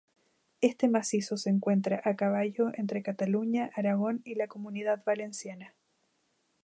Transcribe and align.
Este 0.61 0.87
macizo 0.87 1.37
se 1.37 1.51
encuentra 1.51 2.01
a 2.03 2.15
caballo 2.15 2.71
entre 2.73 3.03
Cataluña, 3.03 3.69
Aragón 3.75 4.23
y 4.25 4.33
la 4.33 4.47
Comunidad 4.47 5.03
Valenciana. 5.05 5.75